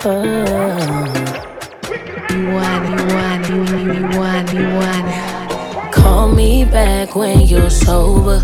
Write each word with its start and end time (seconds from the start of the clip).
You 0.00 0.10
want, 2.54 2.88
you 2.88 2.96
want, 3.14 3.48
you 3.48 4.16
want, 4.16 4.52
you 4.52 4.66
want. 4.76 5.92
Call 5.92 6.28
me 6.28 6.64
back 6.64 7.16
when 7.16 7.40
you're 7.40 7.68
sober. 7.68 8.40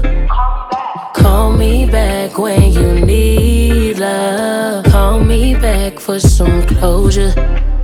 Call 1.14 1.52
me 1.52 1.86
back 1.86 2.38
when 2.38 2.72
you 2.72 3.06
need 3.06 3.98
love. 4.00 4.84
Call 4.86 5.20
me 5.20 5.54
back 5.54 6.00
for 6.00 6.18
some 6.18 6.66
closure. 6.66 7.32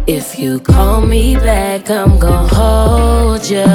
If 0.08 0.36
you 0.36 0.58
call 0.58 1.00
me 1.02 1.36
back, 1.36 1.88
I'm 1.90 2.18
gonna 2.18 2.48
hold 2.48 3.48
you. 3.48 3.66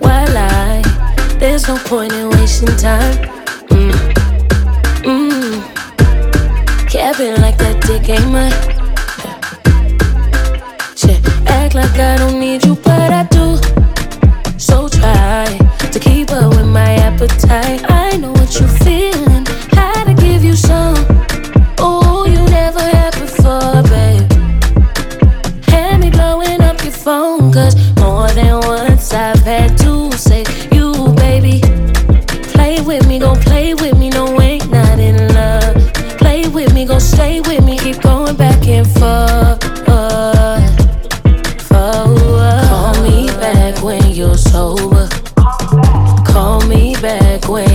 While 0.00 0.36
I, 0.36 0.82
There's 1.38 1.68
no 1.68 1.76
point 1.78 2.12
in 2.12 2.30
wasting 2.30 2.76
time. 2.76 3.41
Clapping 7.12 7.42
like 7.42 7.58
that 7.58 7.78
dick 7.82 8.08
ain't 8.08 8.26
mine. 8.32 8.50
Shit, 10.96 11.20
act 11.46 11.74
like 11.74 11.98
I 11.98 12.16
don't 12.16 12.40
need 12.40 12.64
you. 12.64 12.91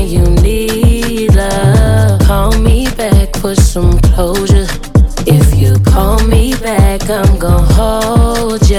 you 0.06 0.22
need 0.42 1.34
love. 1.36 2.20
Call 2.22 2.52
me 2.60 2.88
back 2.96 3.36
for 3.38 3.56
some 3.56 4.00
closure. 4.02 4.68
If 5.26 5.56
you 5.56 5.80
call 5.80 6.20
me 6.28 6.54
back, 6.56 7.10
I'm 7.10 7.38
gonna 7.40 7.74
hold 7.74 8.70
you. 8.70 8.78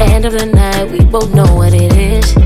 End 0.00 0.24
of 0.24 0.32
the 0.32 0.46
night, 0.46 0.90
we 0.90 1.04
both 1.04 1.32
know 1.34 1.54
what 1.54 1.72
it 1.74 1.92
is. 1.94 2.36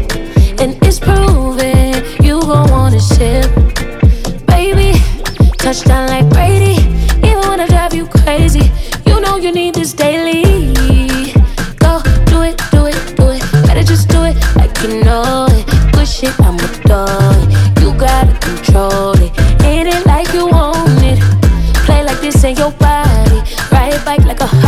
And 0.61 0.77
it's 0.87 0.99
proven 0.99 2.05
you 2.23 2.41
gon' 2.41 2.71
wanna 2.71 3.01
ship. 3.01 3.51
Baby, 4.47 4.99
touchdown 5.59 6.09
like 6.09 6.31
crazy. 6.33 6.52
your 22.59 22.71
body. 22.73 23.43
Ride 23.71 23.95
it 23.95 24.05
like 24.25 24.41
a 24.41 24.62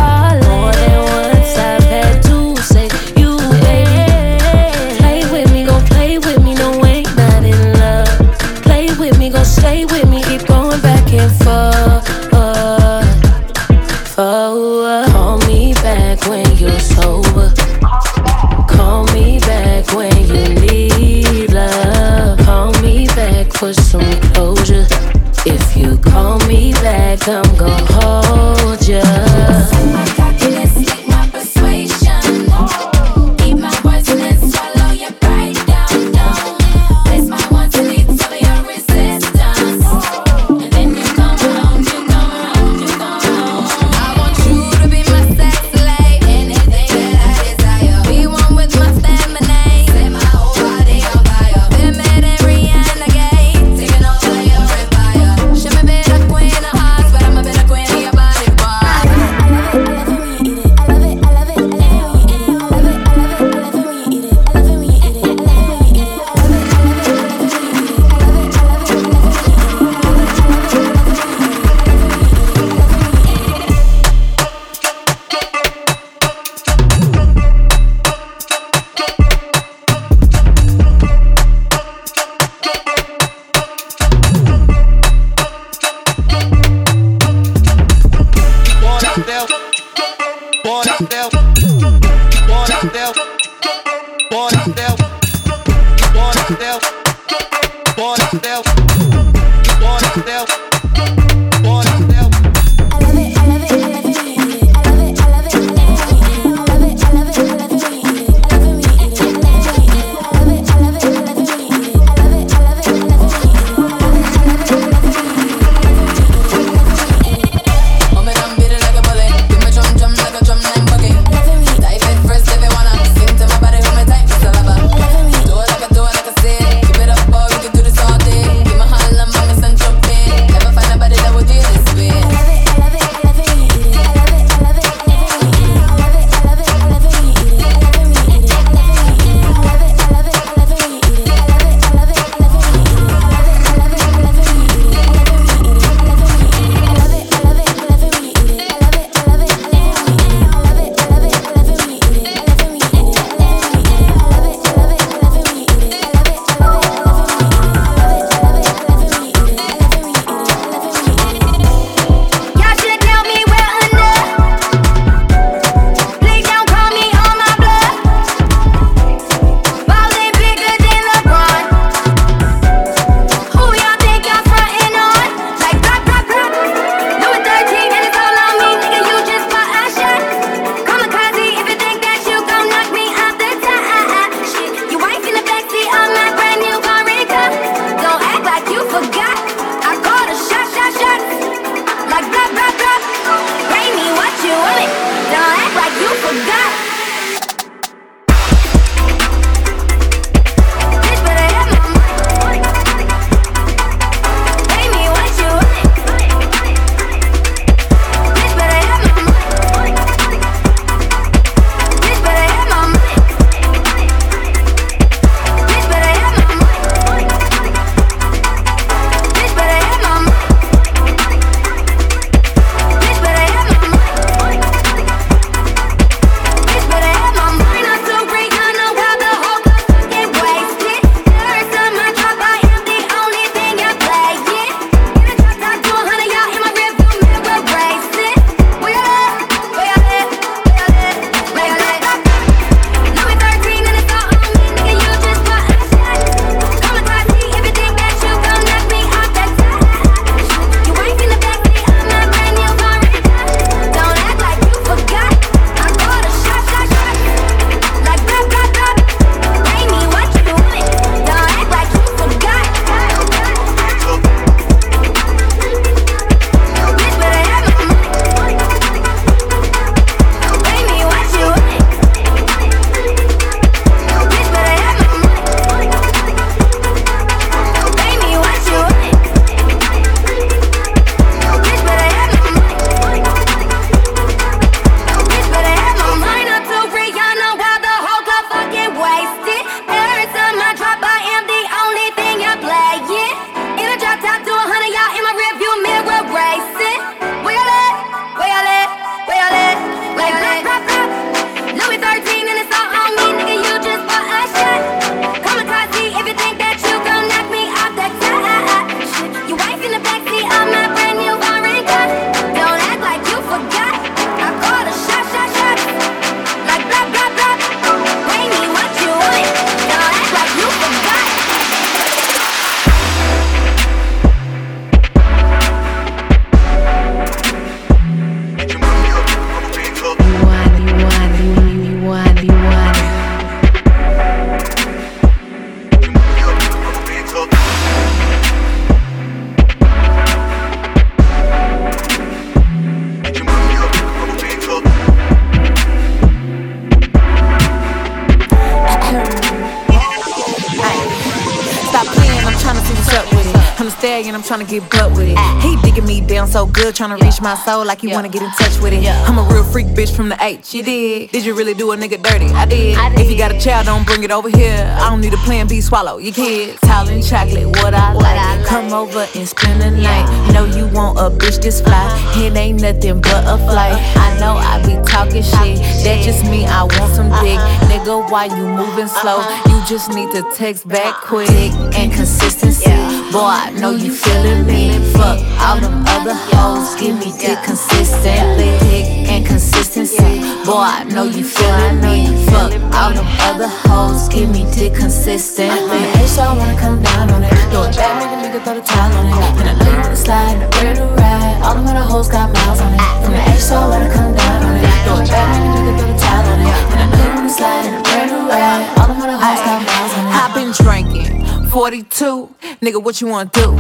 stallion, 354.05 354.35
I'm 354.35 354.43
trying 354.43 354.61
to 354.61 354.67
get 354.67 354.91
butt 354.91 355.13
with 355.13 355.29
it. 355.33 355.39
He 355.63 355.77
digging 355.81 356.05
me 356.05 356.21
down 356.21 356.47
so 356.47 356.67
good, 356.67 356.95
tryna 356.95 357.19
reach 357.21 357.41
my 357.41 357.55
soul 357.55 357.87
like 357.87 358.03
he 358.03 358.09
wanna 358.09 358.29
get 358.29 358.43
in 358.43 358.51
touch 358.51 358.79
with 358.81 358.93
it. 358.93 359.03
I'm 359.27 359.39
a 359.39 359.43
real 359.53 359.65
freak 359.65 359.87
bitch 359.89 360.15
from 360.15 360.29
the 360.29 360.37
H. 360.45 360.75
You 360.75 360.83
did? 360.83 361.31
Did 361.31 361.47
you 361.47 361.55
really 361.55 361.73
do 361.73 361.93
a 361.93 361.97
nigga 361.97 362.23
dirty? 362.23 362.53
I 362.53 362.67
did. 362.67 362.99
If 363.19 363.31
you 363.31 363.39
got 363.39 363.51
a 363.51 363.59
child, 363.59 363.87
don't 363.87 364.07
bring 364.07 364.23
it 364.23 364.31
over 364.31 364.51
here. 364.51 364.85
I 365.01 365.09
don't 365.09 365.23
need 365.23 365.33
a 365.33 365.39
plan 365.39 365.67
B, 365.67 365.81
swallow 365.81 366.19
your 366.19 366.35
kids. 366.35 366.79
Tall 366.81 367.09
and 367.09 367.25
chocolate, 367.25 367.67
what 367.67 367.95
I 367.95 368.13
like. 368.13 368.67
Come 368.67 368.93
over 368.93 369.27
and 369.35 369.49
spend 369.49 369.81
the 369.81 369.91
night. 369.91 370.53
Know 370.53 370.67
you 370.67 370.87
want 370.89 371.19
a 371.19 371.31
bitch 371.31 371.63
this 371.63 371.81
fly. 371.81 372.05
It 372.37 372.55
ain't 372.57 372.83
nothing 372.83 373.21
but 373.23 373.45
a 373.47 373.57
flight. 373.57 373.97
I 374.17 374.37
know 374.39 374.57
I 374.57 374.85
be 374.85 374.95
talking 375.09 375.43
shit. 375.43 375.79
That 376.05 376.21
just 376.23 376.45
mean 376.45 376.69
I 376.69 376.85
want 376.85 377.15
some 377.15 377.31
dick. 377.43 377.59
Uh-huh. 377.59 377.89
Nigga, 377.89 378.31
why 378.31 378.45
you 378.47 378.67
moving 378.67 379.09
slow? 379.09 379.39
Uh-huh. 379.39 379.71
You 379.71 379.87
just 379.87 380.11
need 380.11 380.31
to 380.33 380.43
text 380.55 380.87
back 380.87 381.15
uh-huh. 381.15 381.27
quick 381.27 381.73
and 381.97 382.13
consistency. 382.45 382.93
Boy, 383.33 383.41
I 383.41 383.71
know 383.81 383.91
you 383.91 384.13
feeling 384.13 384.67
me. 384.67 384.99
Fuck 385.17 385.41
all 385.65 385.81
them 385.81 386.05
other 386.09 386.37
hoes. 386.53 386.95
Give 387.01 387.17
me 387.17 387.33
dick 387.41 387.59
consistently. 387.65 388.69
Dick 388.85 389.07
and 389.33 389.47
consistency. 389.47 390.45
Boy, 390.65 390.85
I 390.85 391.05
know 391.05 391.25
you 391.25 391.45
feeling 391.45 392.01
me. 392.05 392.29
Fuck 392.53 392.73
all 392.93 393.13
them 393.17 393.27
other 393.49 393.69
hoes. 393.89 394.29
Give 394.29 394.51
me 394.51 394.69
dick 394.77 394.95
consistently. 394.95 396.05
Hey, 396.13 396.27
so 396.27 396.43
I 396.43 396.57
wanna 396.57 396.79
come 396.79 397.03
down 397.03 397.31
on 397.31 397.43
it. 397.45 397.51
Do 397.73 397.83
it 397.89 397.97
back, 397.97 398.21
make 398.21 398.33
a 398.33 398.37
nigga 398.45 398.61
throw 398.65 398.75
the 398.75 398.83
towel 398.83 399.13
on 399.17 399.27
it. 399.27 399.61
And 399.61 399.69
I 399.71 399.75
know 399.81 399.91
you 399.91 400.03
wanna 400.05 400.17
slide, 400.17 400.61
and 400.61 400.65
I'm 400.65 400.85
ready 400.85 400.99
to 401.01 401.07
ride. 401.17 401.63
All 401.65 401.75
them 401.75 401.87
other 401.89 402.05
hoes 402.05 402.29
got 402.29 402.53
miles 402.53 402.81
on 402.81 402.93
it. 402.93 403.01
From 403.25 403.33
the 403.33 403.41
H, 403.41 403.61
so 403.61 403.77
I 403.77 403.89
wanna 403.89 404.13
come 404.13 404.35
down 404.37 404.61
on 404.69 404.77
it. 404.77 404.85
Do 405.09 405.13
it 405.17 405.29
back, 405.33 405.49
make 405.49 405.65
a 405.65 405.81
nigga 405.81 405.93
throw 405.97 406.13
the 406.13 406.19
towel 406.21 406.45
on 406.53 406.61
it. 406.61 406.77
And 406.93 407.01
I 407.01 407.07
know 407.09 407.25
you 407.25 407.35
wanna 407.41 407.49
slide, 407.49 407.87
and 407.89 407.97
I'm 407.97 408.05
ready 408.13 408.29
to 408.37 408.41
ride. 408.53 408.85
All 409.01 409.09
them 409.09 409.23
other 409.25 409.39
hoes 409.41 409.61
got 409.65 409.81
miles 409.81 410.13
on 410.13 410.25
it. 410.29 410.35
I've 410.37 410.53
been 410.53 410.73
drinking. 410.77 411.44
42, 411.75 412.55
nigga, 412.83 413.03
what 413.03 413.21
you 413.21 413.27
wanna 413.27 413.51
do? 413.53 413.73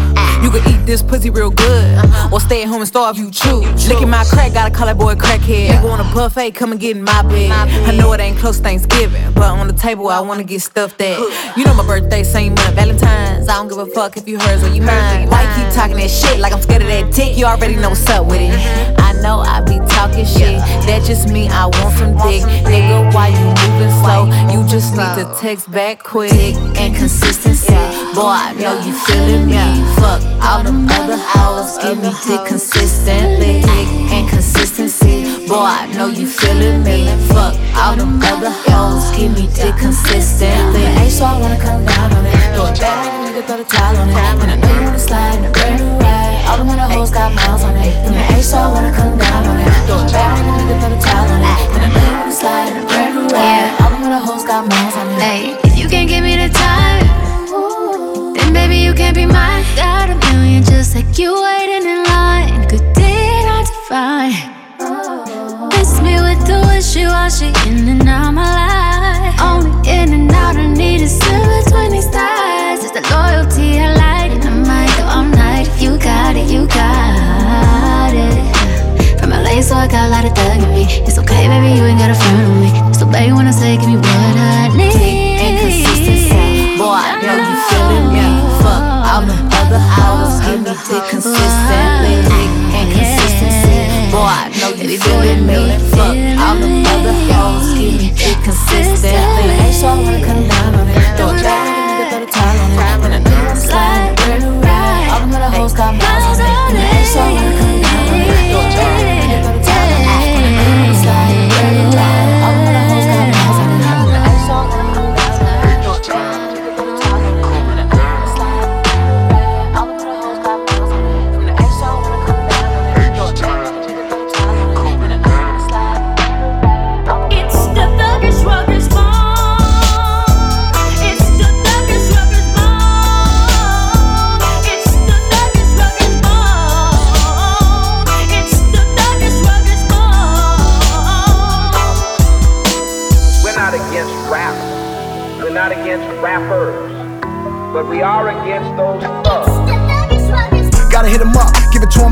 You 0.43 0.51
can 0.51 0.69
eat 0.69 0.85
this 0.85 1.01
pussy 1.01 1.31
real 1.31 1.51
good, 1.51 2.05
or 2.33 2.41
stay 2.41 2.63
at 2.65 2.69
home 2.69 2.81
and 2.81 2.89
starve 2.89 3.17
you 3.17 3.31
choose. 3.31 3.89
Licking 3.89 4.11
my 4.11 4.25
crack, 4.25 4.53
gotta 4.53 4.75
call 4.75 4.87
that 4.87 4.99
boy 4.99 5.15
crackhead. 5.15 5.69
Nigga 5.69 5.89
want 5.89 6.01
a 6.01 6.13
buffet, 6.13 6.51
come 6.57 6.73
and 6.73 6.81
get 6.81 6.97
in 6.97 7.05
my 7.05 7.23
bed. 7.23 7.53
I 7.53 7.97
know 7.97 8.13
it 8.13 8.19
ain't 8.19 8.37
close 8.37 8.59
Thanksgiving, 8.59 9.33
but 9.35 9.45
on 9.45 9.69
the 9.69 9.73
table 9.73 10.09
I 10.09 10.19
wanna 10.19 10.43
get 10.43 10.61
stuffed 10.61 11.01
at. 11.01 11.21
You 11.57 11.65
know 11.65 11.73
my 11.75 11.87
birthday, 11.87 12.25
same 12.25 12.55
month, 12.57 12.75
Valentine's. 12.75 13.49
I 13.49 13.55
don't 13.55 13.69
give 13.69 13.79
a 13.79 13.87
fuck 13.87 14.17
if 14.17 14.27
you 14.27 14.41
hers 14.41 14.65
or 14.65 14.75
you 14.75 14.83
mine. 14.83 15.29
Why 15.31 15.43
you 15.43 15.65
keep 15.65 15.73
talking 15.73 15.97
that 15.99 16.11
shit 16.11 16.41
like 16.41 16.53
I'm 16.53 16.63
scared 16.63 16.83
of 16.83 16.89
that 16.89 17.15
dick? 17.15 17.39
You 17.39 17.45
already 17.45 17.77
know 17.77 17.91
what's 17.91 18.05
up 18.09 18.27
with 18.27 18.41
it. 18.41 19.04
Know 19.23 19.41
I 19.41 19.61
be 19.61 19.79
talking 19.89 20.27
shit, 20.27 20.59
that 20.87 21.03
just 21.07 21.29
mean 21.29 21.51
I 21.51 21.67
want 21.67 21.97
some 21.97 22.13
dick. 22.29 22.43
Nigga, 22.65 23.13
why 23.15 23.29
you 23.29 23.47
moving 23.65 23.95
slow? 24.03 24.29
You 24.53 24.67
just 24.69 24.93
need 24.97 25.15
to 25.17 25.25
text 25.41 25.71
back 25.71 26.03
quick 26.03 26.33
and 26.77 26.95
consistency. 26.95 27.73
Boy, 28.13 28.31
I 28.31 28.53
know 28.59 28.79
you 28.85 28.93
feeling 28.93 29.47
me. 29.47 29.57
Fuck 29.97 30.21
all 30.45 30.63
them 30.63 30.87
other 30.89 31.17
hoes, 31.17 31.79
give 31.79 31.99
me 31.99 32.13
dick 32.27 32.47
consistently. 32.47 33.63
Dick 33.63 33.89
and 34.13 34.29
consistency. 34.29 35.47
Boy, 35.49 35.65
I 35.65 35.91
know 35.97 36.09
you 36.09 36.27
feeling 36.27 36.85
me. 36.85 37.09
Fuck 37.29 37.57
all 37.77 37.97
them 37.97 38.21
other 38.21 38.53
hoes, 38.69 39.11
give 39.17 39.33
me 39.33 39.49
dick 39.55 39.75
consistently. 39.77 40.85
Hey, 41.01 41.09
so 41.09 41.25
I 41.25 41.41
wanna 41.41 41.59
come 41.59 41.85
down 41.85 42.13
on 42.13 42.27
it. 42.27 42.37
Throw 42.55 42.67
it 42.67 42.81
back, 42.81 43.09
nigga 43.25 43.47
throw 43.47 43.57
the 43.57 43.65
towel 43.65 43.97
on 43.97 44.09
it. 44.09 44.15
And 44.15 44.51
I 44.53 44.57
know 44.57 44.75
you 44.75 44.85
wanna 44.85 44.99
slide 44.99 45.54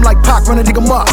like 0.03 0.23
Pac, 0.23 0.47
run 0.47 0.59
a 0.59 0.63
nigga 0.63 0.83
up. 0.91 1.07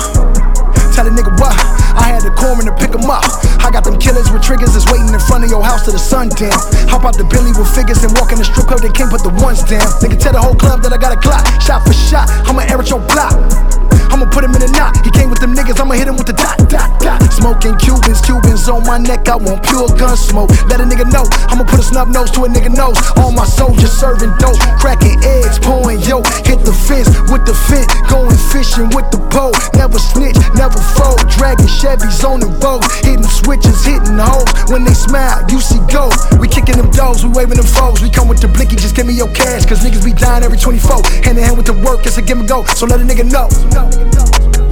Tell 0.94 1.06
a 1.06 1.12
nigga 1.14 1.32
what? 1.40 1.54
I 1.96 2.12
had 2.12 2.24
the 2.24 2.34
corn 2.34 2.66
to 2.66 2.74
pick 2.76 2.94
him 2.94 3.10
up. 3.10 3.24
I 3.62 3.70
got 3.72 3.84
them 3.84 3.98
killers 4.00 4.32
with 4.32 4.42
triggers 4.42 4.74
that's 4.74 4.90
waiting 4.92 5.14
in 5.14 5.20
front 5.20 5.44
of 5.44 5.50
your 5.50 5.64
house 5.64 5.86
till 5.86 5.94
the 5.94 6.00
sun 6.00 6.30
dim. 6.30 6.52
Hop 6.90 7.06
out 7.06 7.16
the 7.18 7.24
Billy 7.24 7.52
with 7.54 7.70
figures 7.70 8.04
and 8.04 8.12
walk 8.18 8.32
in 8.32 8.40
the 8.40 8.46
strip 8.46 8.68
club, 8.68 8.82
they 8.82 8.92
can't 8.92 9.10
put 9.10 9.24
the 9.24 9.34
ones 9.44 9.64
down. 9.64 9.86
Nigga 10.02 10.20
tell 10.20 10.34
the 10.34 10.42
whole 10.42 10.56
club 10.56 10.82
that 10.84 10.92
I 10.94 10.98
got 10.98 11.14
a 11.14 11.20
clock. 11.20 11.46
Shot 11.62 11.86
for 11.86 11.94
shot, 11.94 12.28
I'ma 12.50 12.66
air 12.68 12.80
at 12.82 12.90
your 12.90 13.02
block. 13.08 13.79
I'ma 14.10 14.26
put 14.30 14.44
him 14.44 14.56
in 14.56 14.62
a 14.64 14.72
knot. 14.76 14.98
He 15.06 15.12
came 15.12 15.30
with 15.30 15.40
them 15.40 15.56
niggas, 15.56 15.80
I'ma 15.80 15.94
hit 15.94 16.08
him 16.08 16.18
with 16.18 16.28
the 16.28 16.34
dot, 16.34 16.58
dot, 16.70 16.90
dot. 17.00 17.22
Smoking 17.32 17.78
Cubans, 17.78 18.22
Cubans 18.22 18.68
on 18.68 18.86
my 18.86 18.98
neck. 18.98 19.28
I 19.30 19.36
want 19.36 19.64
pure 19.64 19.88
gun 19.96 20.18
smoke. 20.18 20.52
Let 20.68 20.82
a 20.82 20.86
nigga 20.86 21.08
know. 21.12 21.24
I'ma 21.48 21.64
put 21.64 21.80
a 21.80 21.84
snub 21.84 22.10
nose 22.10 22.32
to 22.32 22.46
a 22.46 22.50
nigga 22.50 22.74
nose. 22.74 22.98
All 23.18 23.32
my 23.32 23.46
soldiers 23.46 23.92
serving 23.92 24.34
dope, 24.40 24.60
cracking 24.80 25.18
eggs, 25.24 25.60
pouring 25.60 26.00
yo. 26.04 26.22
Hit 26.44 26.62
the 26.66 26.74
fence 26.74 27.10
with 27.32 27.46
the 27.46 27.56
fence, 27.68 27.88
going 28.10 28.36
fishing 28.52 28.90
with 28.92 29.08
the 29.12 29.22
pole. 29.32 29.56
Never 29.80 30.00
snitch, 30.00 30.38
never 30.56 30.80
fold. 30.98 31.24
Dragging 31.32 31.72
Chevys 31.72 32.24
on 32.28 32.40
the 32.40 32.52
road, 32.60 32.84
hitting 33.06 33.24
switches, 33.24 33.86
hitting 33.86 34.20
hoes. 34.20 34.50
When 34.68 34.84
they 34.84 34.94
smile, 34.94 35.46
you 35.48 35.60
see 35.60 35.80
gold. 35.88 36.16
We 36.40 36.48
kicking 36.48 36.76
them 36.76 36.92
doors, 36.92 37.24
we 37.24 37.32
waving 37.32 37.58
them 37.58 37.70
foes. 37.70 38.02
We 38.02 38.10
come 38.10 38.28
with 38.28 38.42
the 38.42 38.48
blicky, 38.48 38.76
just 38.76 38.96
give 38.96 39.08
me 39.08 39.14
your 39.14 39.32
cash. 39.34 39.66
Cause 39.66 39.80
niggas 39.80 40.04
be 40.04 40.14
dying 40.14 40.44
every 40.44 40.58
24. 40.58 41.04
Hand 41.24 41.38
in 41.38 41.44
hand 41.44 41.58
with 41.58 41.68
the 41.68 41.78
work, 41.86 42.06
it's 42.06 42.18
a 42.18 42.22
give 42.22 42.40
and 42.40 42.48
go. 42.48 42.66
So 42.76 42.86
let 42.86 43.00
a 43.00 43.06
nigga 43.08 43.24
know. 43.32 43.48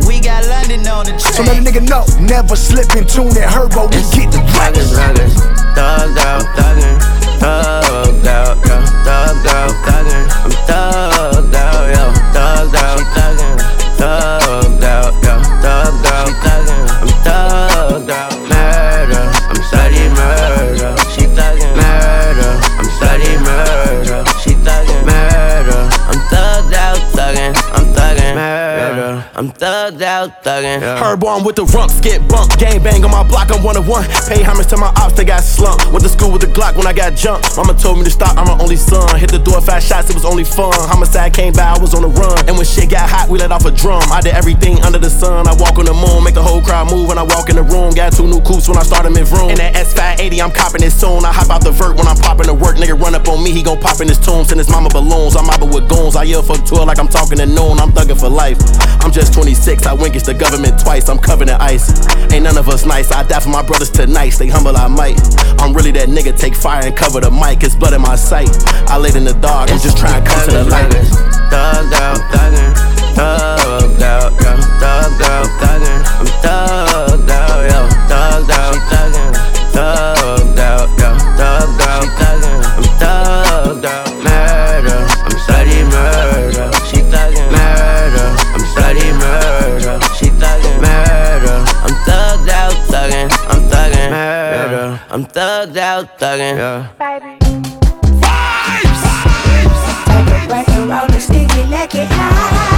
We 0.07 0.19
got 0.19 0.45
London 0.47 0.87
on 0.87 1.05
the 1.05 1.19
So 1.19 1.43
let 1.43 1.57
a 1.57 1.61
nigga 1.61 1.87
know. 1.87 2.03
Never 2.19 2.55
slip 2.55 2.95
in 2.95 3.05
tune 3.05 3.29
that 3.35 3.49
herbo. 3.49 3.87
We 3.91 4.01
get 4.15 4.31
the 4.31 4.39
Thuggin', 4.51 4.89
dragon. 4.91 5.29
thuggin', 5.29 5.75
thugged 5.75 6.17
out, 6.17 6.45
thuggin', 6.57 6.99
thugged 7.39 8.25
out, 8.27 8.57
yo, 8.67 8.77
thugged 9.05 9.47
out, 9.47 9.73
thuggin', 9.85 10.27
I'm 10.43 10.51
thugged 10.67 11.55
out, 11.55 11.85
yo, 11.93 12.03
thugged 12.33 12.75
out, 12.75 13.16
I'm 29.37 29.51
thugged 29.51 30.01
out, 30.01 30.01
thuggin', 30.01 30.01
I'm 30.01 30.01
I'm 30.01 30.01
thugged 30.01 30.01
out, 30.01 30.43
thuggin'. 30.43 30.81
Yeah. 30.81 30.97
Herb 30.97 31.23
on 31.23 31.43
with 31.45 31.55
the 31.57 31.65
rumps, 31.69 32.01
get 32.01 32.27
bumped. 32.27 32.57
Gang 32.57 32.81
bang 32.81 33.05
on 33.05 33.11
my 33.11 33.21
block, 33.21 33.53
I'm 33.53 33.61
one 33.61 33.77
of 33.77 33.87
one. 33.87 34.01
Pay 34.25 34.41
homage 34.41 34.65
to 34.73 34.77
my 34.77 34.89
ops, 34.97 35.13
they 35.13 35.25
got 35.25 35.43
slumped. 35.45 35.85
Went 35.93 36.01
to 36.01 36.09
school 36.09 36.31
with 36.33 36.41
the 36.41 36.49
Glock 36.49 36.75
when 36.75 36.87
I 36.87 36.93
got 36.93 37.13
jumped. 37.13 37.55
Mama 37.55 37.77
told 37.77 37.99
me 37.99 38.03
to 38.05 38.09
stop, 38.09 38.33
I'm 38.33 38.49
her 38.49 38.57
only 38.57 38.77
son. 38.77 39.05
Hit 39.19 39.29
the 39.29 39.37
door, 39.37 39.61
five 39.61 39.83
shots, 39.83 40.09
it 40.09 40.15
was 40.15 40.25
only 40.25 40.43
fun. 40.43 40.73
Homicide 40.89 41.33
came 41.37 41.53
by, 41.53 41.69
I 41.69 41.77
was 41.77 41.93
on 41.93 42.01
the 42.01 42.09
run. 42.09 42.49
And 42.49 42.57
when 42.57 42.65
shit 42.65 42.89
got 42.89 43.05
hot, 43.07 43.29
we 43.29 43.37
let 43.37 43.51
off 43.51 43.65
a 43.65 43.71
drum. 43.71 44.01
I 44.09 44.21
did 44.21 44.33
everything 44.33 44.81
under 44.81 44.97
the 44.97 45.09
sun. 45.09 45.47
I 45.47 45.53
walk 45.53 45.77
on 45.77 45.85
the 45.85 45.93
moon, 45.93 46.23
make 46.23 46.33
the 46.33 46.41
whole 46.41 46.61
crowd 46.61 46.89
move 46.89 47.07
when 47.07 47.21
I 47.21 47.23
walk 47.23 47.53
in 47.53 47.57
the 47.61 47.63
room. 47.63 47.93
Got 47.93 48.17
two 48.17 48.25
new 48.25 48.41
coupes 48.41 48.67
when 48.67 48.77
I 48.81 48.83
started 48.83 49.13
mid 49.13 49.29
room. 49.29 49.53
In 49.53 49.61
that 49.61 49.77
S580, 49.77 50.41
I'm 50.41 50.51
copping 50.51 50.81
it 50.81 50.89
soon. 50.89 51.21
I 51.21 51.31
hop 51.31 51.53
out 51.53 51.61
the 51.61 51.69
vert 51.69 51.93
when 51.95 52.07
I'm 52.09 52.17
popping 52.17 52.49
the 52.49 52.57
work. 52.57 52.81
Nigga 52.81 52.97
run 52.97 53.13
up 53.13 53.29
on 53.29 53.43
me, 53.43 53.51
he 53.53 53.61
gon' 53.61 53.77
pop 53.77 54.01
in 54.01 54.09
his 54.09 54.17
tomb. 54.17 54.49
Send 54.49 54.57
his 54.57 54.69
mama 54.69 54.89
balloons. 54.89 55.37
I'm 55.37 55.45
mobbing 55.45 55.69
with 55.69 55.85
goons. 55.85 56.15
I 56.15 56.23
yell 56.23 56.41
fuck 56.41 56.65
tour 56.65 56.89
like 56.89 56.97
I'm 56.97 57.07
talking 57.07 57.37
to 57.37 57.45
noon. 57.45 57.77
I'm 57.77 57.93
thugging 57.93 58.19
for 58.19 58.29
life. 58.29 58.57
I'm 59.05 59.11
just 59.11 59.26
26, 59.29 59.85
I 59.85 59.93
wink 59.93 60.15
the 60.23 60.33
government 60.33 60.79
twice. 60.79 61.09
I'm 61.09 61.17
covered 61.17 61.49
in 61.49 61.55
ice. 61.55 61.87
Ain't 62.33 62.43
none 62.43 62.57
of 62.57 62.67
us 62.67 62.85
nice. 62.85 63.11
I 63.11 63.23
die 63.23 63.39
for 63.39 63.49
my 63.49 63.63
brothers 63.63 63.89
tonight. 63.89 64.29
Stay 64.29 64.47
humble, 64.47 64.75
I 64.75 64.87
might. 64.87 65.19
I'm 65.59 65.73
really 65.73 65.91
that 65.91 66.09
nigga. 66.09 66.37
Take 66.37 66.55
fire 66.55 66.85
and 66.85 66.95
cover 66.95 67.21
the 67.21 67.31
mic. 67.31 67.63
It's 67.63 67.75
blood 67.75 67.93
in 67.93 68.01
my 68.01 68.15
sight. 68.15 68.49
I 68.89 68.97
laid 68.97 69.15
in 69.15 69.23
the 69.23 69.33
dark. 69.33 69.71
I'm 69.71 69.79
just 69.79 69.97
trying 69.97 70.23
to 70.23 70.29
come 70.29 70.45
to 70.45 70.51
the 70.51 70.63
light. 70.65 70.91
Thugged 71.49 71.93
out, 71.93 72.19
thuggin'. 72.31 72.73
Thugged 73.15 74.01
out. 74.01 74.33
Thugged 74.33 75.21
out, 75.21 75.47
thuggin'. 75.61 76.01
I'm 76.19 76.27
thugged 76.43 77.29
out, 77.29 77.46
thugged 96.17 96.59
out, 96.59 96.97
thuggin'. 96.97 97.37
Yeah. 97.37 97.37
Break 100.47 100.69
and 100.69 100.89
roll 100.89 101.07
the 101.07 101.19
sticky, 101.19 101.63
lick 101.63 101.95
it 101.95 102.07
high. 102.07 102.76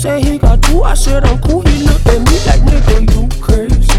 Said 0.00 0.24
he 0.24 0.38
got 0.38 0.62
two. 0.62 0.82
I 0.82 0.94
said 0.94 1.24
I'm 1.24 1.38
cool. 1.40 1.60
He 1.60 1.84
looked 1.84 2.06
at 2.06 2.20
me 2.20 2.36
like 2.48 2.62
nigga, 2.64 2.96
you 3.12 3.28
crazy. 3.44 3.98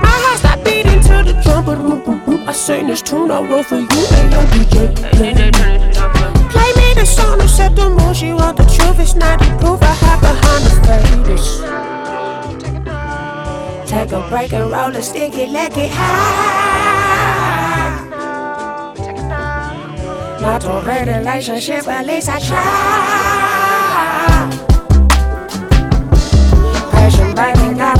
My 0.00 0.08
heart 0.08 0.38
stopped 0.38 0.64
beating 0.64 1.02
to 1.02 1.22
the 1.28 1.34
drum, 1.44 1.66
but 1.66 1.76
boop, 1.78 2.02
boop, 2.04 2.24
boop. 2.24 2.48
I 2.48 2.52
sang 2.52 2.86
this 2.86 3.02
tune, 3.02 3.30
I 3.30 3.42
wrote 3.42 3.66
for 3.66 3.76
you, 3.76 4.06
and 4.16 4.32
yo 4.32 4.40
DJ. 4.52 4.96
Play. 5.12 5.34
Play 6.54 6.72
me 6.80 6.94
the 6.94 7.04
song 7.04 7.40
and 7.40 7.50
set 7.50 7.76
the 7.76 7.90
mood. 7.90 8.16
She 8.16 8.32
want 8.32 8.56
the 8.56 8.64
truth, 8.64 8.98
it's 9.00 9.14
not 9.14 9.38
the 9.38 9.44
proof. 9.60 9.82
I 9.82 9.92
hide 10.02 10.20
behind 10.24 10.64
the 10.64 10.72
face. 10.88 11.60
Take 13.90 14.12
a 14.12 14.26
break 14.30 14.52
and 14.54 14.70
roll 14.70 14.96
a 14.96 15.02
sticky, 15.02 15.46
let 15.48 15.76
it 15.76 15.90
high. 15.90 17.28
Not 20.40 20.64
a 20.64 20.80
great 20.82 21.06
relationship, 21.06 21.86
at 21.86 22.06
least 22.06 22.30
I 22.30 22.38
try. 22.40 23.41
Patient 27.34 27.78
baby, 27.78 27.91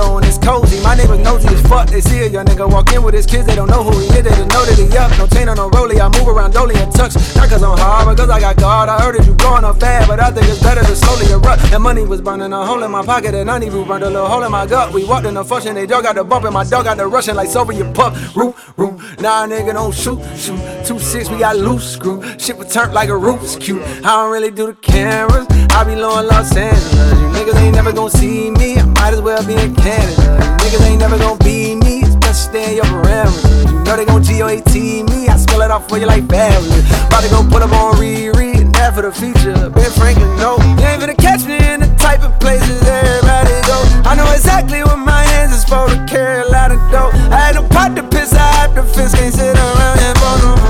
condo 0.00 0.16
and 0.16 0.26
it's 0.26 0.38
cozy. 0.38 0.82
My 0.82 0.94
neighbors 0.94 1.18
nosy 1.18 1.48
as 1.48 1.60
fuck. 1.62 1.88
They 1.88 2.00
see 2.00 2.20
a 2.20 2.28
young 2.28 2.46
nigga 2.46 2.70
walk 2.70 2.92
in 2.92 3.02
with 3.02 3.14
his 3.14 3.26
kids, 3.26 3.46
they 3.46 3.54
don't 3.54 3.68
know 3.68 3.82
who 3.82 3.98
he 3.98 4.06
is. 4.06 4.22
They 4.22 4.22
don't 4.22 4.48
know 4.48 4.64
that 4.64 4.78
he 4.78 4.96
up. 4.96 5.10
No 5.18 5.26
chain 5.26 5.48
on 5.48 5.56
no 5.56 5.70
rollie. 5.70 6.00
I 6.00 6.08
move 6.18 6.28
around 6.28 6.52
dolly 6.52 6.76
and 6.76 6.92
touch. 6.92 7.14
Not 7.36 7.48
cause 7.48 7.62
I'm 7.62 7.76
hard, 7.78 8.06
but 8.06 8.16
cause 8.16 8.30
I 8.30 8.40
got 8.40 8.56
God. 8.56 8.88
I 8.88 9.00
heard 9.00 9.16
that 9.16 9.26
you 9.26 9.34
blowing 9.34 9.64
up 9.64 9.80
fast, 9.80 10.08
but 10.08 10.20
I 10.20 10.30
think 10.30 10.46
it's 10.48 10.62
better 10.62 10.80
to 10.80 10.96
slowly 10.96 11.30
erupt. 11.30 11.62
That 11.70 11.80
money 11.80 12.04
was 12.04 12.20
burning 12.20 12.52
a 12.52 12.64
hole 12.64 12.82
in 12.82 12.90
my 12.90 13.04
pocket, 13.04 13.34
and 13.34 13.50
I 13.50 13.58
need 13.58 13.72
to 13.72 13.84
burned 13.84 14.04
a 14.04 14.10
little 14.10 14.28
hole 14.28 14.42
in 14.42 14.50
my 14.50 14.66
gut. 14.66 14.92
We 14.92 15.04
walked 15.04 15.26
in 15.26 15.34
the 15.34 15.44
function, 15.44 15.74
they 15.74 15.86
dog 15.86 16.04
got 16.04 16.14
the 16.14 16.24
bump, 16.24 16.44
and 16.44 16.54
my 16.54 16.64
dog 16.64 16.84
got 16.84 16.96
the 16.96 17.06
rushing 17.06 17.34
like 17.34 17.48
Soviet 17.48 17.92
pup. 17.94 18.14
Root, 18.34 18.54
root. 18.76 18.98
Nah, 19.20 19.46
nigga, 19.46 19.72
don't 19.72 19.94
shoot, 19.94 20.20
shoot. 20.36 20.58
Two 20.84 20.98
six, 20.98 21.28
we 21.28 21.38
got 21.38 21.56
loose 21.56 21.94
screw. 21.94 22.22
Shit 22.38 22.56
was 22.56 22.72
turned 22.72 22.94
like 22.94 23.08
a 23.08 23.12
Rubik's 23.12 23.56
cube. 23.56 23.82
I 24.04 24.16
don't 24.16 24.32
really 24.32 24.50
do 24.50 24.66
the 24.66 24.74
cameras. 24.74 25.46
I 25.70 25.84
be 25.84 25.94
low 25.94 26.18
in 26.20 26.26
Los 26.26 26.56
Angeles. 26.56 26.94
You 27.20 27.28
niggas 27.36 27.56
ain't 27.62 27.74
never 27.74 27.92
gonna 27.92 28.10
see 28.10 28.50
me. 28.50 28.78
I 28.78 28.84
might 28.84 29.12
as 29.14 29.20
well 29.20 29.44
be 29.46 29.54
in 29.54 29.74
Canada. 29.74 29.89
Niggas 29.98 30.86
ain't 30.86 31.00
never 31.00 31.18
gonna 31.18 31.42
be 31.42 31.74
me. 31.74 32.02
Best 32.20 32.50
stay 32.50 32.70
in 32.70 32.76
your 32.76 32.84
parameters. 32.86 33.72
You 33.72 33.82
know 33.84 33.96
they 33.96 34.04
gon' 34.04 34.22
GOAT 34.22 34.74
me. 35.10 35.28
I 35.28 35.36
spell 35.36 35.62
it 35.62 35.70
off 35.70 35.88
for 35.88 35.98
you 35.98 36.06
like 36.06 36.28
family. 36.28 36.80
About 37.06 37.22
to 37.22 37.48
put 37.50 37.62
up 37.62 37.72
on 37.72 37.94
Riri. 37.96 38.60
And 38.60 38.74
that 38.74 38.94
for 38.94 39.02
the 39.02 39.12
feature. 39.12 39.70
Ben 39.70 39.90
Franklin, 39.92 40.36
no. 40.36 40.58
You 40.78 40.86
ain't 40.86 41.00
gonna 41.00 41.14
catch 41.14 41.44
me 41.44 41.56
in 41.58 41.80
the 41.80 41.88
type 41.96 42.22
of 42.22 42.38
places 42.40 42.82
everybody 42.82 43.50
go. 43.66 43.78
I 44.04 44.14
know 44.14 44.30
exactly 44.32 44.82
what 44.84 44.98
my 44.98 45.22
hands 45.24 45.52
is 45.52 45.64
for 45.64 45.88
to 45.88 46.06
carry 46.06 46.42
a 46.42 46.46
lot 46.46 46.70
of 46.72 46.78
dough. 46.90 47.10
I 47.34 47.38
had 47.46 47.54
no 47.56 47.66
pot 47.68 47.96
to 47.96 48.02
piss, 48.02 48.32
I 48.34 48.38
had 48.38 48.74
to 48.74 48.82
fist. 48.82 49.16
Can't 49.16 49.34
sit 49.34 49.56
around 49.56 49.98
and 49.98 50.16
no 50.20 50.60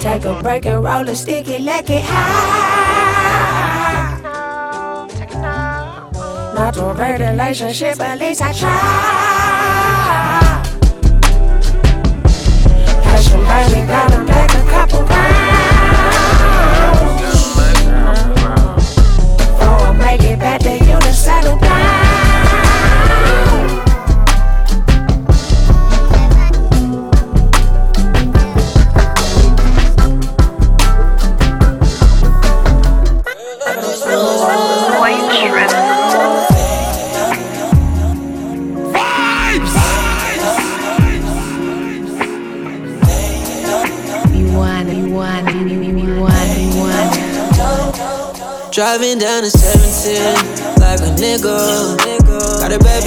Take 0.00 0.24
a 0.24 0.40
break 0.42 0.64
and 0.66 0.82
roll 0.82 1.08
a 1.08 1.14
sticky, 1.14 1.58
let 1.58 1.90
it 1.90 2.02
high. 2.02 3.59
Not 6.60 6.76
a 6.76 6.92
great 6.94 7.18
relationship, 7.18 7.98
at 8.00 8.18
least 8.18 8.42
I 8.42 8.52
try. 8.52 8.68
Passion, 13.02 13.40
baby, 13.40 13.86
gotta 13.86 14.18
make 14.24 14.52
a 14.52 14.70
couple 14.70 15.02
rounds. 15.04 15.39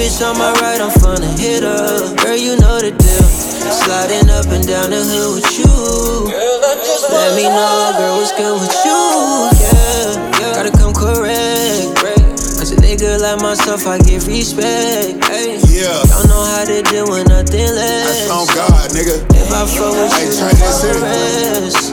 Bitch 0.03 0.19
on 0.19 0.37
my 0.37 0.51
right, 0.59 0.81
I'm 0.81 0.91
finna 0.99 1.31
hit 1.39 1.63
her. 1.63 2.15
Girl, 2.19 2.35
you 2.35 2.59
know 2.59 2.79
the 2.83 2.91
deal. 2.91 3.27
Sliding 3.71 4.29
up 4.29 4.47
and 4.51 4.67
down 4.67 4.91
the 4.91 4.99
hood 4.99 5.39
with 5.39 5.49
you. 5.55 5.71
Let 7.07 7.35
me 7.35 7.47
know, 7.47 7.95
girl, 7.95 8.19
what's 8.19 8.35
good 8.35 8.59
with 8.59 8.75
you. 8.83 8.99
Yeah, 9.63 10.55
gotta 10.55 10.71
come 10.75 10.93
correct. 10.93 11.95
Cause 12.59 12.71
a 12.71 12.75
nigga 12.75 13.19
like 13.19 13.41
myself, 13.41 13.87
I 13.87 13.97
give 13.99 14.27
respect. 14.27 15.23
Hey. 15.23 15.59
Yeah. 15.71 16.03
Don't 16.11 16.27
know 16.27 16.43
how 16.51 16.65
to 16.65 16.81
deal 16.83 17.07
with 17.07 17.27
nothing 17.27 17.71
less. 17.71 18.27
That's 18.27 18.31
on 18.31 18.47
God, 18.55 18.91
nigga. 18.91 19.23
If 19.35 19.51
I 19.51 19.63
I 19.63 19.67
fuck 19.67 19.95
with 19.95 20.11
Hey, 20.13 20.27
you, 20.27 20.35
try 20.35 20.51
this 20.51 21.92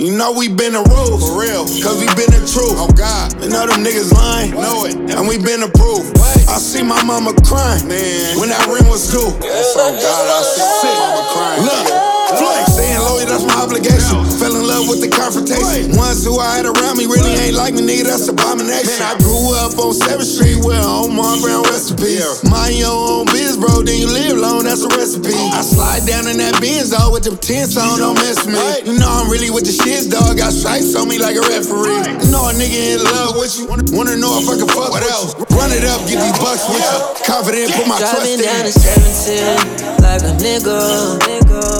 you 0.00 0.16
know 0.16 0.32
we 0.32 0.48
been 0.48 0.72
the 0.72 0.84
rules. 0.88 1.20
For 1.28 1.36
real. 1.36 1.68
Cause 1.84 2.00
we 2.00 2.08
been 2.16 2.32
the 2.32 2.40
truth. 2.48 2.80
Oh 2.80 2.88
God. 2.96 3.36
And 3.44 3.52
know 3.52 3.68
them 3.68 3.84
niggas 3.84 4.12
lying. 4.12 4.56
Know 4.56 4.88
it. 4.88 4.96
And 4.96 5.28
we 5.28 5.36
been 5.36 5.60
proof. 5.76 6.08
I 6.48 6.56
see 6.56 6.82
my 6.82 7.02
mama 7.04 7.36
crying. 7.44 7.86
Man. 7.86 8.40
When 8.40 8.48
that 8.48 8.64
ring 8.66 8.88
was 8.88 9.12
due. 9.12 9.28
That's 9.44 9.76
on 9.76 9.92
God. 10.00 10.24
I 10.24 10.40
see 10.40 10.88
my 10.88 11.04
mama 11.04 11.22
crying. 11.36 11.62
Look. 11.68 12.10
Flex, 12.30 12.78
staying 12.78 13.02
loyal, 13.02 13.26
that's 13.26 13.42
my 13.42 13.58
obligation. 13.58 14.22
Fell 14.38 14.54
in 14.54 14.62
love 14.62 14.86
with 14.86 15.02
the 15.02 15.10
confrontation. 15.10 15.90
Ones 15.98 16.22
who 16.22 16.38
I 16.38 16.62
had 16.62 16.66
around 16.66 16.94
me 16.94 17.10
really 17.10 17.34
ain't 17.34 17.58
like 17.58 17.74
me, 17.74 17.82
nigga, 17.82 18.06
that's 18.06 18.30
abomination. 18.30 19.02
Man, 19.02 19.02
I 19.02 19.18
grew 19.18 19.29
up 19.70 19.78
on 19.78 19.94
7th 19.94 20.26
Street 20.26 20.58
with 20.66 20.82
Omar 20.82 21.38
Brown 21.38 21.62
recipes. 21.70 22.42
Mind 22.50 22.74
your 22.74 22.90
own 22.90 23.26
biz, 23.30 23.54
bro, 23.56 23.82
then 23.82 23.98
you 23.98 24.10
live 24.10 24.38
long, 24.38 24.64
that's 24.66 24.82
a 24.82 24.90
recipe. 24.98 25.30
Oh. 25.34 25.58
I 25.58 25.62
slide 25.62 26.02
down 26.06 26.26
in 26.26 26.38
that 26.42 26.58
Benz, 26.58 26.90
dog, 26.90 27.12
with 27.12 27.22
them 27.22 27.38
tents 27.38 27.76
on, 27.78 27.98
don't 27.98 28.18
mess 28.18 28.42
with 28.42 28.54
me. 28.54 28.90
You 28.90 28.98
know 28.98 29.06
I'm 29.06 29.30
really 29.30 29.50
with 29.50 29.66
the 29.66 29.74
shits, 29.74 30.10
dog, 30.10 30.38
got 30.38 30.50
stripes 30.50 30.94
on 30.98 31.06
me 31.06 31.18
like 31.18 31.36
a 31.38 31.44
referee. 31.46 32.02
You 32.18 32.28
know 32.34 32.50
a 32.50 32.52
nigga 32.54 32.98
in 32.98 33.00
love 33.04 33.38
with 33.38 33.54
you, 33.58 33.70
wanna, 33.70 33.86
wanna 33.94 34.16
know 34.18 34.42
if 34.42 34.50
I 34.50 34.58
can 34.58 34.68
fuck 34.70 34.90
what 34.90 35.06
else? 35.06 35.38
Run 35.54 35.70
it 35.70 35.86
up, 35.86 36.02
get 36.10 36.18
these 36.18 36.38
bucks 36.40 36.66
with 36.66 36.82
you. 36.82 36.98
Confident, 37.22 37.70
put 37.76 37.86
my 37.86 37.98
trust 37.98 38.26
Driving 38.26 38.42
in 38.42 38.46
down 38.46 38.66
it. 38.66 38.74
the 38.74 39.70
17 39.86 40.00
like 40.02 40.22
a 40.26 40.32
nigga. 40.42 40.78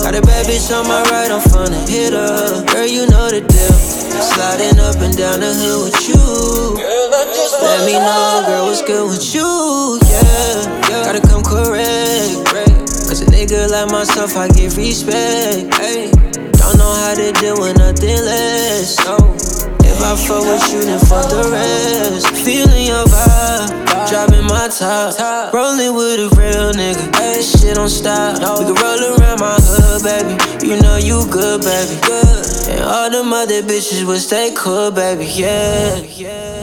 Got 0.05 0.15
a 0.15 0.21
bad 0.21 0.45
bitch 0.47 0.71
on 0.71 0.87
my 0.87 1.03
right, 1.11 1.31
I'm 1.31 1.41
finna 1.41 1.83
hit 1.89 2.13
her. 2.13 2.63
Girl, 2.71 2.87
you 2.87 3.03
know 3.07 3.27
the 3.27 3.41
deal. 3.41 3.75
Sliding 4.21 4.79
up 4.79 4.95
and 5.01 5.15
down 5.17 5.39
the 5.41 5.51
hood 5.51 5.91
with 5.91 5.99
you. 6.07 6.40
Like 13.81 13.91
myself, 13.91 14.35
I 14.37 14.47
give 14.49 14.77
respect. 14.77 15.73
Hey, 15.75 16.11
don't 16.11 16.77
know 16.77 16.93
how 17.01 17.13
to 17.15 17.31
deal 17.39 17.57
with 17.57 17.77
nothing 17.77 18.21
less. 18.25 18.97
No. 19.05 19.17
If 19.81 20.01
I 20.01 20.15
fuck 20.15 20.43
with 20.43 20.73
you, 20.73 20.81
then 20.85 20.99
fuck 20.99 21.29
the 21.29 21.49
rest. 21.49 22.27
Feeling 22.45 22.87
your 22.87 23.05
vibe, 23.05 24.09
dropping 24.09 24.45
my 24.45 24.67
top. 24.69 25.53
Rolling 25.53 25.95
with 25.95 26.19
a 26.19 26.29
real 26.37 26.71
nigga, 26.73 27.15
hey, 27.15 27.41
shit 27.41 27.75
don't 27.75 27.89
stop. 27.89 28.37
We 28.59 28.65
can 28.65 28.75
roll 28.75 29.17
around 29.17 29.39
my 29.39 29.57
hood, 29.57 30.03
baby. 30.03 30.67
You 30.67 30.79
know 30.81 30.97
you 30.97 31.25
good, 31.29 31.61
baby. 31.61 32.01
Good. 32.01 32.69
And 32.69 32.83
all 32.83 33.09
them 33.09 33.33
other 33.33 33.61
bitches 33.63 34.03
will 34.03 34.19
stay 34.19 34.53
cool, 34.55 34.91
baby. 34.91 35.25
Yeah, 35.25 35.97
yeah. 35.97 36.60